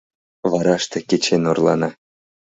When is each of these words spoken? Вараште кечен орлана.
Вараште 0.51 0.99
кечен 1.09 1.43
орлана. 1.51 1.89